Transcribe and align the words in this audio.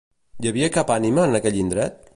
Hi 0.45 0.49
havia 0.51 0.69
cap 0.79 0.95
ànima 0.97 1.29
en 1.29 1.41
aquell 1.41 1.61
indret? 1.67 2.05